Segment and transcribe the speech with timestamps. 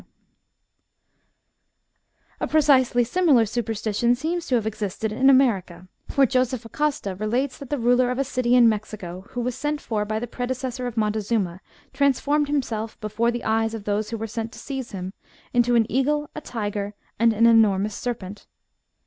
[0.01, 0.03] —G.
[2.39, 3.53] W." 122 THE BOOK OF WERE WOLVES.
[3.53, 7.19] A precisely similar superstition seems to have existed in America, for Joseph Acosta {Hist.
[7.19, 7.19] Nat.
[7.19, 10.03] des Indes) relates that the ruler of a city in Mexico, who was sent for
[10.03, 11.61] by the predecessor of Montezuma,
[11.93, 15.13] trans formed himself, before the eyes of those who were sent to seize him,
[15.53, 18.47] into an eagle, a tiger, and an enormous serpent.